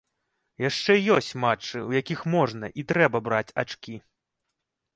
[0.69, 3.95] Яшчэ ёсць матчы, у якіх можна і трэба браць ачкі.